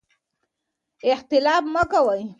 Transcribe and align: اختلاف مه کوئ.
اختلاف 1.13 1.63
مه 1.73 1.83
کوئ. 1.91 2.21